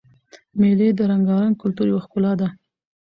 مېلې 0.59 0.87
د 0.97 0.99
رنګارنګ 1.11 1.55
کلتور 1.61 1.87
یوه 1.91 2.03
ښکلا 2.05 2.33
ده. 2.39 2.47